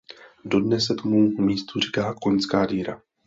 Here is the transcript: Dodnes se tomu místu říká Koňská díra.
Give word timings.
Dodnes 0.45 0.85
se 0.85 0.95
tomu 0.95 1.29
místu 1.41 1.79
říká 1.79 2.15
Koňská 2.21 2.65
díra. 2.65 3.01